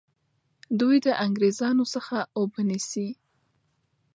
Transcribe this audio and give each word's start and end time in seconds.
دوی 0.79 0.97
د 1.05 1.07
انګریزانو 1.25 1.83
څخه 1.93 2.17
اوبه 2.37 2.61
نیسي. 2.69 3.07